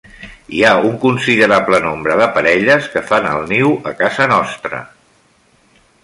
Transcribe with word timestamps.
Hi 0.53 0.61
ha 0.67 0.69
un 0.91 0.93
considerable 1.01 1.81
nombre 1.83 2.15
de 2.21 2.27
parelles 2.37 2.87
que 2.95 3.03
fan 3.11 3.27
el 3.33 3.45
niu 3.51 3.75
a 3.91 3.93
casa 4.01 4.27
nostra. 4.33 4.81